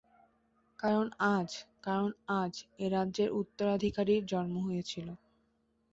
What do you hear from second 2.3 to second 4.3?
আজ, এ রাজ্যের উত্তরাধিকারীর